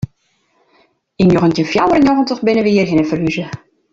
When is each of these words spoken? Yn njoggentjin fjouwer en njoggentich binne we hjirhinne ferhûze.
Yn 1.21 1.29
njoggentjin 1.31 1.69
fjouwer 1.73 1.99
en 1.99 2.05
njoggentich 2.07 2.43
binne 2.49 2.65
we 2.69 2.75
hjirhinne 2.79 3.07
ferhûze. 3.13 3.45